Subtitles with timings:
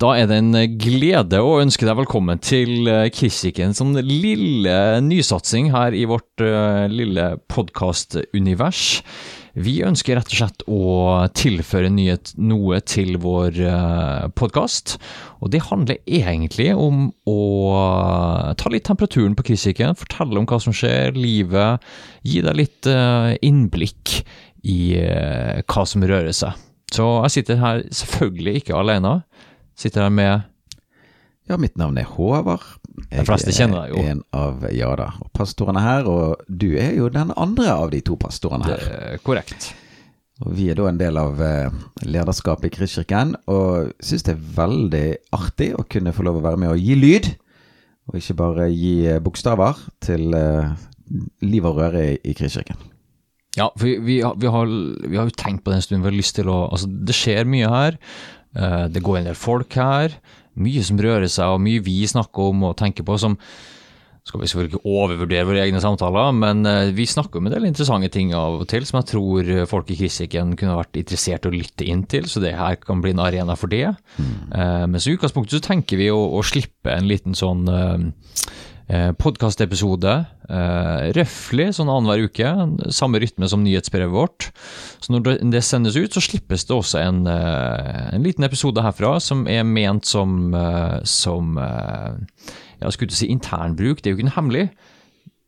[0.00, 5.92] Da er det en glede å ønske deg velkommen til Kirsiken som lille nysatsing her
[5.92, 9.02] i vårt uh, lille podkastunivers.
[9.60, 10.86] Vi ønsker rett og slett å
[11.36, 13.58] tilføre nyhet, noe til vår
[14.38, 14.94] podkast.
[15.44, 17.40] Og det handler egentlig om å
[18.56, 21.84] ta litt temperaturen på Kristikken, fortelle om hva som skjer, livet.
[22.24, 22.88] Gi deg litt
[23.44, 24.22] innblikk
[24.64, 24.80] i
[25.66, 26.56] hva som rører seg.
[26.94, 29.18] Så jeg sitter her selvfølgelig ikke alene.
[29.80, 30.42] Sitter her med
[31.48, 32.62] Ja, mitt navn er Håvard.
[33.10, 34.02] De fleste kjenner deg jo.
[34.06, 38.18] En av ja da, pastorene her, og du er jo den andre av de to
[38.20, 38.82] pastorene her.
[38.84, 39.70] Det er korrekt.
[40.44, 41.72] Og Vi er da en del av eh,
[42.06, 46.60] lederskapet i Kristkirken, og syns det er veldig artig å kunne få lov å være
[46.60, 47.32] med og gi lyd,
[48.08, 50.72] og ikke bare gi eh, bokstaver til uh,
[51.44, 52.88] liv og røre i, Kristkirken.
[53.58, 54.70] Ja, for vi, vi, har, vi, har,
[55.08, 56.04] vi, har, jo tenkt på det en stund.
[56.04, 57.98] vi har lyst til å Altså, det skjer mye her.
[58.56, 60.16] Uh, det går en del folk her.
[60.60, 63.38] Mye som rører seg, og mye vi snakker om og tenker på som
[64.26, 67.68] skal vi selvfølgelig ikke overvurdere våre egne samtaler, men uh, vi snakker om en del
[67.70, 71.50] interessante ting av og til som jeg tror folk i kritikken kunne vært interessert i
[71.50, 73.86] å lytte inn til, så det her kan bli en arena for det.
[74.18, 74.34] Mm.
[74.52, 77.64] Uh, men så i utgangspunktet så tenker vi å, å slippe en liten sånn
[78.90, 80.12] eh, podkastepisode.
[80.50, 82.52] Eh, Røftlig sånn annenhver uke.
[82.94, 84.50] Samme rytme som nyhetsbrevet vårt.
[85.00, 89.18] Så når det sendes ut, så slippes det også en, eh, en liten episode herfra
[89.20, 91.56] som er ment som, eh, som
[92.80, 94.02] jeg skulle si internbruk.
[94.02, 94.70] Det er jo ikke noe hemmelig.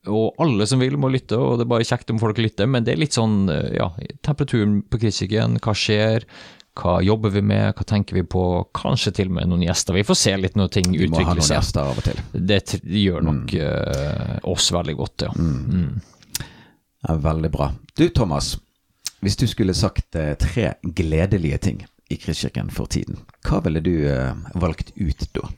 [0.07, 2.67] Og alle som vil, må lytte, og det er bare kjekt om folk lytter.
[2.67, 3.91] Men det er litt sånn, ja,
[4.23, 6.25] temperaturen på kritikken, hva skjer,
[6.73, 8.43] hva jobber vi med, hva tenker vi på?
[8.75, 9.97] Kanskje til og med noen gjester.
[9.97, 11.19] Vi får se litt når ting utvikler seg.
[11.19, 12.23] Vi må ha noen gjester av og til.
[12.33, 12.61] Det
[13.03, 14.45] gjør nok mm.
[14.55, 15.33] oss veldig godt, ja.
[15.37, 15.57] Mm.
[15.69, 16.45] Mm.
[17.09, 17.17] ja.
[17.29, 17.69] Veldig bra.
[17.99, 18.55] Du Thomas,
[19.21, 23.93] hvis du skulle sagt uh, tre gledelige ting i Kristkirken for tiden, hva ville du
[24.09, 25.51] uh, valgt ut da?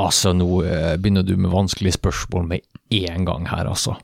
[0.00, 0.48] Altså, nå
[0.98, 3.94] begynner du med vanskelige spørsmål med én gang her, altså.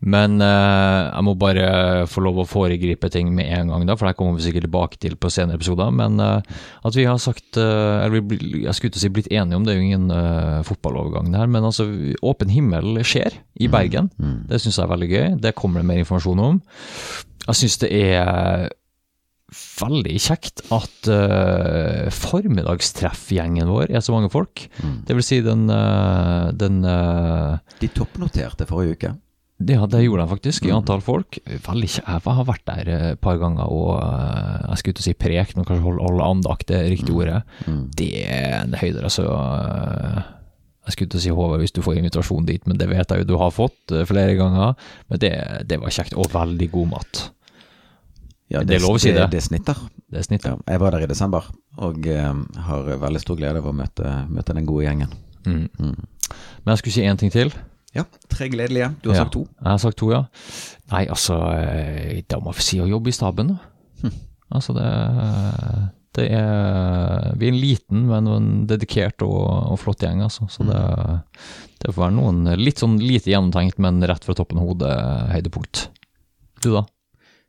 [0.00, 4.08] Men eh, jeg må bare få lov å foregripe ting med en gang, da, for
[4.08, 5.90] det kommer vi sikkert tilbake til på senere episoder.
[5.92, 9.66] Men eh, at vi har sagt eh, Eller jeg skulle ikke si blitt enige om,
[9.66, 10.08] det er jo ingen
[10.66, 11.88] fotballovergang her, men altså,
[12.22, 14.10] åpen himmel skjer i mm, Bergen.
[14.16, 14.40] Mm, mm.
[14.52, 15.26] Det syns jeg er veldig gøy.
[15.44, 16.60] Det kommer det mer informasjon om.
[17.46, 18.70] Jeg syns det er
[19.50, 24.66] veldig kjekt at uh, formiddagstreffgjengen vår er så mange folk.
[24.82, 25.00] Mm.
[25.08, 29.12] Det vil si den, uh, den uh, De toppnoterte forrige uke.
[29.60, 30.76] Ja, det gjorde de faktisk, i mm.
[30.78, 31.36] antall folk.
[31.44, 35.66] Veldig Jeg har vært der et par ganger og jeg skulle ikke si prek, men
[35.68, 37.18] kanskje holde, holde andakt, det er riktig mm.
[37.18, 37.40] ordet.
[37.66, 37.82] Mm.
[37.98, 39.26] Det er en høyde, altså.
[40.86, 43.28] Jeg skulle ikke si Håvard hvis du får invitasjon dit, men det vet jeg jo
[43.28, 44.72] du har fått flere ganger.
[45.12, 45.34] Men det,
[45.68, 47.22] det var kjekt, og veldig god mat.
[48.50, 49.24] Ja, det, det, er lov å si det.
[49.30, 49.78] Det, snitter.
[50.10, 50.56] Det snitter.
[50.56, 51.46] Ja, jeg var der i desember,
[51.78, 52.30] og uh,
[52.66, 55.12] har veldig stor glede av å møte, møte den gode gjengen.
[55.46, 55.68] Mm.
[55.78, 56.32] Mm.
[56.64, 57.54] Men jeg skulle si én ting til.
[57.94, 58.92] Ja, tre gledelige.
[59.02, 59.44] Du har ja, sagt to.
[59.58, 60.20] Jeg har sagt to, ja.
[60.92, 63.70] Nei, altså eh, Da må vi si å jobbe i staben, da.
[64.04, 64.20] Hm.
[64.58, 64.86] Altså, det,
[66.18, 69.42] det er Vi er en liten, men en dedikert og,
[69.74, 70.46] og flott gjeng, altså.
[70.50, 70.78] Så det,
[71.82, 74.94] det får være noen litt sånn lite gjennomtenkt, men rett fra toppen av hodet
[75.34, 75.88] høydepunkt.
[76.62, 76.86] Du, da?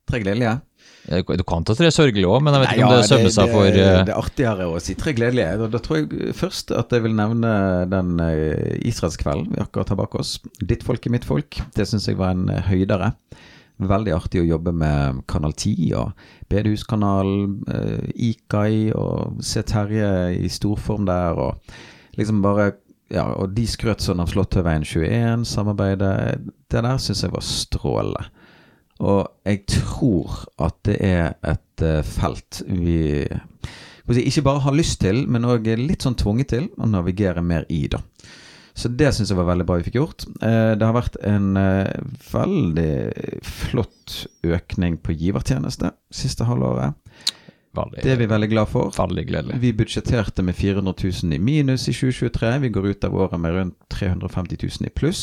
[0.09, 0.57] Tre gledelige.
[1.01, 3.33] Du kan ta tre sørgelige òg, men jeg vet Nei, ikke om ja, det sømmer
[3.33, 3.77] seg for uh...
[4.05, 5.55] Det er artigere å si tre gledelige.
[5.57, 7.53] Da, da, tror jeg først at jeg vil nevne
[7.89, 10.35] den uh, israelskvelden vi akkurat har bak oss.
[10.61, 11.57] Ditt folk er mitt folk.
[11.73, 13.15] Det syns jeg var en uh, høydere.
[13.81, 16.11] Veldig artig å jobbe med Kanal 10 og
[16.53, 17.55] Bedehuskanalen,
[18.13, 22.75] Ikai og se Terje i storform der, og liksom bare
[23.11, 26.45] ja, og de skrøt sånn av Slåttøyveien 21, samarbeidet.
[26.71, 28.29] Det der syns jeg var strålende.
[29.01, 33.31] Og jeg tror at det er et uh, felt vi
[34.11, 37.85] ikke bare har lyst til, men òg litt sånn tvunget til å navigere mer i,
[37.87, 38.01] da.
[38.77, 40.25] Så det syns jeg var veldig bra vi fikk gjort.
[40.41, 41.87] Uh, det har vært en uh,
[42.31, 42.93] veldig
[43.45, 44.17] flott
[44.47, 46.97] økning på givertjeneste siste halvåret.
[47.71, 48.91] Veldig, det er vi veldig glad for.
[48.95, 49.57] Veldig gledelig.
[49.63, 52.53] Vi budsjetterte med 400 000 i minus i 2023.
[52.65, 55.21] Vi går ut av året med rundt 350 000 i pluss.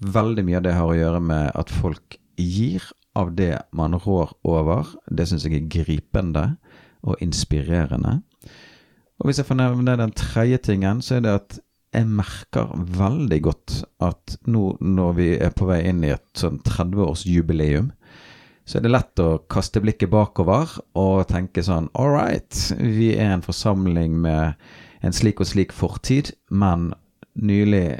[0.00, 2.84] Veldig mye av det har å gjøre med at folk gir
[3.18, 4.90] av det man rår over.
[5.10, 6.44] Det syns jeg er gripende
[7.02, 8.20] og inspirerende.
[9.20, 11.58] Og hvis jeg får nevne den tredje tingen, så er det at
[11.90, 16.60] jeg merker veldig godt at nå når vi er på vei inn i et sånn
[16.66, 17.90] 30-årsjubileum,
[18.64, 23.34] så er det lett å kaste blikket bakover og tenke sånn All right, vi er
[23.34, 24.54] en forsamling med
[25.02, 26.92] en slik og slik fortid, men
[27.34, 27.98] nylig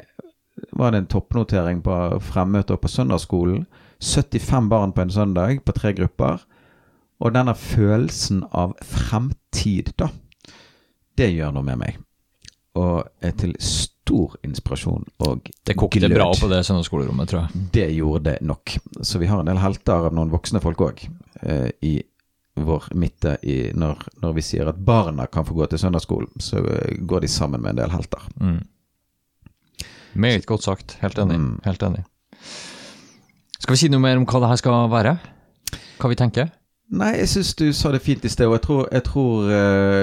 [0.77, 3.65] var det en toppnotering på fremmøter på søndagsskolen
[4.01, 6.41] 75 barn på en søndag på tre grupper.
[7.21, 10.09] Og denne følelsen av fremtid, da.
[11.17, 11.99] Det gjør noe med meg.
[12.79, 16.15] Og er til stor inspirasjon og Det kokte glød.
[16.15, 17.67] bra på det søndagsskolerommet, tror jeg.
[17.75, 18.77] Det gjorde det nok.
[19.01, 21.03] Så vi har en del helter av noen voksne folk òg
[21.43, 21.99] eh, i
[22.61, 26.63] vår midte i, når, når vi sier at barna kan få gå til søndagsskolen, så
[26.63, 28.25] eh, går de sammen med en del helter.
[28.41, 28.59] Mm.
[30.13, 30.97] Meget godt sagt.
[31.01, 31.37] Helt enig.
[31.39, 31.59] Mm.
[31.65, 32.03] Helt enig.
[33.61, 35.13] Skal vi si noe mer om hva det her skal være?
[36.01, 36.49] Hva vi tenker?
[36.91, 40.01] Nei, jeg syns du sa det fint i sted, og jeg tror, jeg tror eh,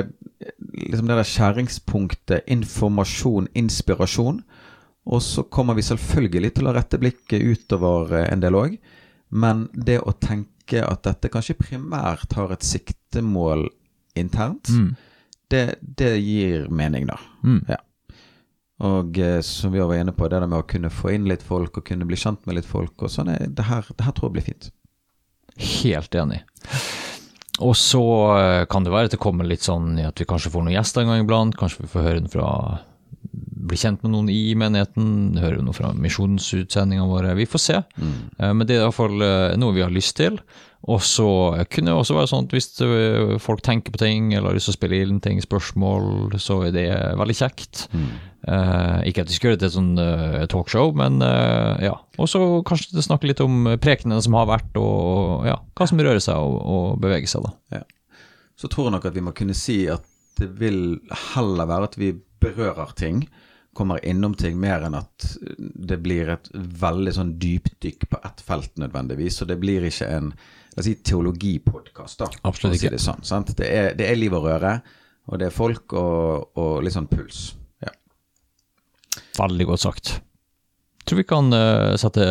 [0.88, 4.38] liksom det der skjæringspunktet informasjon, inspirasjon.
[5.08, 8.78] Og så kommer vi selvfølgelig til å rette blikket utover eh, en del òg.
[9.36, 13.66] Men det å tenke at dette kanskje primært har et siktemål
[14.16, 14.94] internt, Mm.
[15.52, 17.18] det, det gir mening, da.
[17.44, 17.60] Mm.
[17.68, 17.78] Ja.
[18.86, 21.42] Og eh, som vi var inne på, det der med å kunne få inn litt
[21.42, 24.28] folk og kunne bli kjent med litt folk og sånn, eh, det det her tror
[24.28, 24.70] jeg blir fint.
[25.58, 26.44] Helt enig.
[27.58, 28.04] Og så
[28.36, 31.02] eh, kan det være at det kommer litt sånn at vi kanskje får noen gjester
[31.02, 31.58] en gang iblant.
[31.58, 32.52] Kanskje vi får høre den fra
[33.68, 35.36] Bli kjent med noen i menigheten.
[35.42, 37.34] Høre noe fra misjonsutsendingene våre.
[37.36, 37.80] Vi får se.
[37.98, 38.14] Mm.
[38.38, 39.18] Men det er iallfall
[39.60, 40.38] noe vi har lyst til.
[40.86, 41.26] Og så
[41.72, 44.70] kunne det også være sånn at hvis eh, folk tenker på ting eller har lyst
[44.70, 46.86] til å spille inn ting, spørsmål, så er det
[47.18, 47.88] veldig kjekt.
[47.92, 51.96] Eh, ikke at vi skal gjøre det til et sånn eh, talkshow, men uh, ja.
[52.22, 56.22] Og så kanskje snakke litt om prekenene som har vært, og ja, hva som rører
[56.22, 57.82] seg og, og beveger seg, da.
[58.58, 60.06] Så tror jeg nok at vi må kunne si at
[60.38, 60.98] det vil
[61.34, 63.24] heller være at vi berører ting,
[63.78, 65.26] kommer innom ting, mer enn at
[65.58, 69.38] det blir et veldig sånn dypdykk på ett felt nødvendigvis.
[69.38, 70.32] Så det blir ikke en
[70.80, 72.24] oss si, teologipodkast.
[72.42, 72.88] Absolutt ikke.
[72.88, 72.94] si.
[72.96, 73.52] Det, sånn, sant?
[73.58, 74.78] Det, er, det er liv og røre,
[75.28, 77.52] og det er folk og, og litt sånn puls.
[77.84, 77.92] Ja.
[79.40, 80.14] Veldig godt sagt.
[80.18, 82.24] Jeg Tror vi kan uh, sette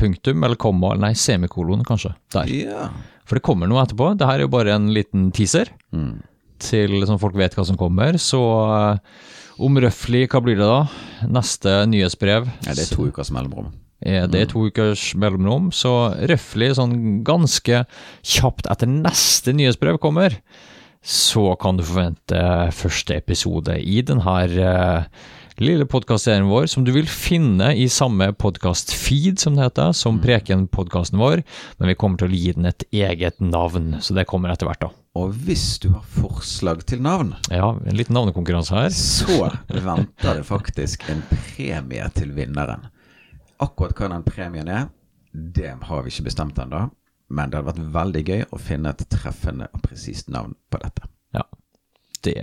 [0.00, 2.12] punktum, eller komma, nei, semikolon, kanskje.
[2.36, 2.50] Der.
[2.68, 2.90] ja.
[3.30, 4.10] For det kommer noe etterpå.
[4.18, 5.70] Det her er jo bare en liten teaser.
[5.94, 6.18] Mm.
[6.60, 8.18] til sånn folk vet hva som kommer.
[8.20, 8.98] Så uh,
[9.60, 10.82] om røftlig, hva blir det da?
[11.30, 13.70] Neste nyhetsbrev ja, det er to ukers mellomrom.
[14.06, 15.70] Er det to ukers mellomrom.
[15.74, 15.92] Så
[16.30, 17.84] røftlig, sånn ganske
[18.22, 20.38] kjapt etter neste nyhetsbrev kommer,
[21.02, 22.40] så kan du forvente
[22.76, 25.06] første episode i denne eh,
[25.60, 31.20] lille podkastserien vår, som du vil finne i samme podkast-feed, som det heter, som Preken-podkasten
[31.20, 31.42] vår,
[31.80, 34.84] men vi kommer til å gi den et eget navn, så det kommer etter hvert,
[34.84, 34.92] da.
[35.20, 38.92] Og hvis du har forslag til navn, Ja, en liten navnekonkurranse her.
[38.94, 42.86] så venter det faktisk en premie til vinneren.
[43.60, 44.88] Akkurat hva den premien er,
[45.32, 46.88] det har vi ikke bestemt ennå.
[47.30, 51.06] Men det hadde vært veldig gøy å finne et treffende og presist navn på dette.
[51.36, 51.44] Ja,
[52.26, 52.36] det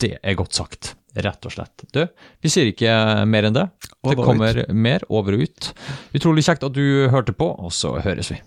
[0.00, 1.84] Det er godt sagt, rett og slett.
[1.92, 2.04] Du,
[2.40, 2.92] vi sier ikke
[3.26, 3.66] mer enn det.
[4.06, 5.72] Det kommer mer over og ut.
[6.14, 8.38] Utrolig kjekt at du hørte på, og så høres vi.